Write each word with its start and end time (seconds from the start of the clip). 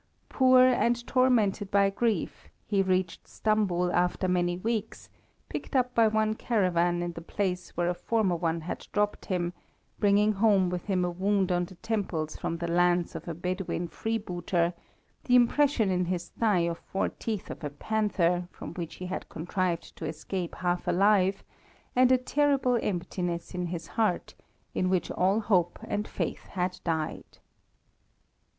Poor, 0.29 0.63
and 0.65 1.05
tormented 1.05 1.69
by 1.69 1.91
grief, 1.91 2.49
he 2.65 2.81
reached 2.81 3.27
Stambul 3.27 3.93
after 3.93 4.27
many 4.27 4.57
weeks, 4.57 5.09
picked 5.47 5.75
up 5.75 5.93
by 5.93 6.07
one 6.07 6.33
caravan 6.33 7.03
in 7.03 7.13
the 7.13 7.21
place 7.21 7.77
where 7.77 7.87
a 7.87 7.93
former 7.93 8.35
one 8.35 8.61
had 8.61 8.87
dropped 8.93 9.25
him, 9.27 9.53
bringing 9.99 10.31
home 10.31 10.71
with 10.71 10.85
him 10.85 11.05
a 11.05 11.11
wound 11.11 11.51
on 11.51 11.65
the 11.65 11.75
temples 11.75 12.35
from 12.35 12.57
the 12.57 12.67
lance 12.67 13.13
of 13.13 13.27
a 13.27 13.35
Bedouin 13.35 13.87
freebooter, 13.87 14.73
the 15.25 15.35
impression 15.35 15.91
in 15.91 16.05
his 16.05 16.29
thigh 16.29 16.61
of 16.61 16.79
four 16.79 17.09
teeth 17.09 17.51
of 17.51 17.63
a 17.63 17.69
panther, 17.69 18.47
from 18.49 18.73
which 18.73 18.95
he 18.95 19.05
had 19.05 19.29
contrived 19.29 19.95
to 19.95 20.07
escape 20.07 20.55
half 20.55 20.87
alive, 20.87 21.43
and 21.95 22.11
a 22.11 22.17
terrible 22.17 22.79
emptiness 22.81 23.53
in 23.53 23.67
his 23.67 23.85
heart, 23.85 24.33
in 24.73 24.89
which 24.89 25.11
all 25.11 25.39
hope 25.41 25.77
and 25.83 26.07
faith 26.07 26.47
had 26.47 26.79
died. 26.83 27.37